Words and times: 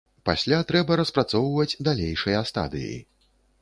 Пасля 0.29 0.57
трэба 0.71 0.97
распрацоўваць 1.01 1.69
далейшыя 1.91 2.43
стадыі. 2.53 2.95